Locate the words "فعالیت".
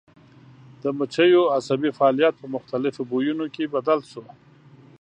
1.97-2.33